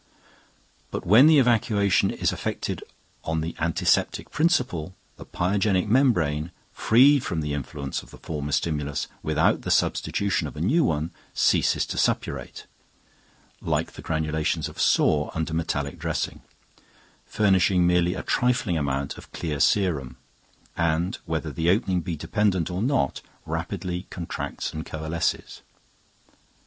But 0.89 1.05
when 1.05 1.27
the 1.27 1.37
evacuation 1.37 2.09
is 2.09 2.31
effected 2.31 2.81
on 3.23 3.41
the 3.41 3.55
antiseptic 3.59 4.31
principle, 4.31 4.95
the 5.17 5.27
pyogenic 5.27 5.87
membrane, 5.87 6.49
freed 6.73 7.23
from 7.23 7.41
the 7.41 7.53
influence 7.53 8.01
of 8.01 8.09
the 8.09 8.17
former 8.17 8.51
stimulus 8.51 9.07
without 9.21 9.61
the 9.61 9.69
substitution 9.69 10.47
of 10.47 10.57
a 10.57 10.59
new 10.59 10.83
one, 10.83 11.11
ceases 11.35 11.85
to 11.85 11.99
suppurate 11.99 12.65
(like 13.61 13.91
the 13.91 14.01
granulations 14.01 14.67
of 14.67 14.77
a 14.77 14.79
sore 14.79 15.29
under 15.35 15.53
metallic 15.53 15.99
dressing), 15.99 16.41
furnishing 17.27 17.85
merely 17.85 18.15
a 18.15 18.23
trifling 18.23 18.79
amount 18.79 19.19
of 19.19 19.31
clear 19.31 19.59
serum, 19.59 20.17
and, 20.75 21.19
whether 21.27 21.51
the 21.51 21.69
opening 21.69 22.01
be 22.01 22.15
dependent 22.15 22.71
or 22.71 22.81
not, 22.81 23.21
rapidly 23.45 24.07
contracts 24.09 24.73
and 24.73 24.83
coalesces. 24.83 25.61